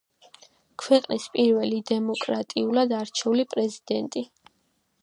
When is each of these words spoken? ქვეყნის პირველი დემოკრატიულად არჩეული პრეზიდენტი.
ქვეყნის 0.83 1.27
პირველი 1.35 1.83
დემოკრატიულად 1.91 2.97
არჩეული 3.03 3.47
პრეზიდენტი. 3.55 4.27